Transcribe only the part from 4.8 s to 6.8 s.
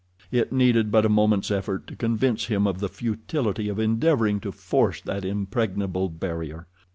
that impregnable barrier.